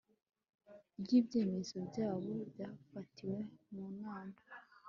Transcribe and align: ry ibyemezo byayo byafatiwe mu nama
ry 1.01 1.11
ibyemezo 1.19 1.75
byayo 1.87 2.33
byafatiwe 2.51 3.37
mu 3.73 3.85
nama 4.01 4.39